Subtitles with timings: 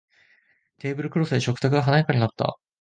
[0.79, 2.57] テーブルクロスで食卓が華やかになった